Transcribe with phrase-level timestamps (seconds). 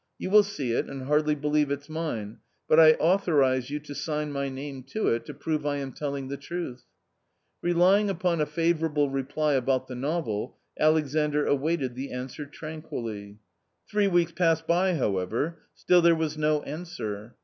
[0.17, 4.31] You will see it and hardly believe it's mine, but I authorise you to sign
[4.31, 6.85] my name to it, to prove I am telling the truth."
[7.61, 13.37] Relying upon a favourable reply about the novel, Alexandr awaited the answer tranquilly.
[13.87, 17.35] Three weeks passed by, however, still there was no answer.